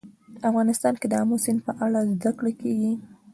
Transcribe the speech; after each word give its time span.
افغانستان 0.49 0.93
کې 0.99 1.07
د 1.09 1.13
آمو 1.21 1.35
سیند 1.43 1.59
په 1.67 1.71
اړه 1.83 1.99
زده 2.11 2.31
کړه 2.37 2.51
کېږي. 2.61 2.91